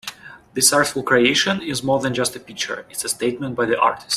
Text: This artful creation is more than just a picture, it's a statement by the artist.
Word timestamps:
This 0.55 0.73
artful 0.73 1.03
creation 1.03 1.61
is 1.61 1.83
more 1.83 1.99
than 1.99 2.15
just 2.15 2.35
a 2.35 2.39
picture, 2.39 2.87
it's 2.89 3.03
a 3.05 3.09
statement 3.09 3.55
by 3.55 3.65
the 3.67 3.79
artist. 3.79 4.09